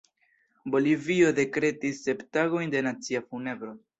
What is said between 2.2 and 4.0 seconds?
tagojn de nacia funebro.